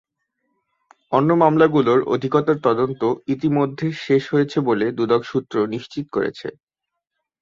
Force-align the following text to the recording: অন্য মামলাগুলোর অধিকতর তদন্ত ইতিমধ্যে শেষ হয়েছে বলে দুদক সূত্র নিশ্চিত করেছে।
অন্য 1.11 1.29
মামলাগুলোর 1.41 1.99
অধিকতর 2.13 2.55
তদন্ত 2.67 3.01
ইতিমধ্যে 3.27 3.87
শেষ 4.05 4.23
হয়েছে 4.33 4.57
বলে 4.67 4.85
দুদক 4.97 5.21
সূত্র 5.25 5.55
নিশ্চিত 5.73 6.05
করেছে। 6.15 6.47